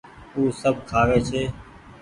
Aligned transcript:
او 0.35 0.41
سب 0.59 0.75
کآوي 0.89 1.19
ڇي۔ 1.27 1.43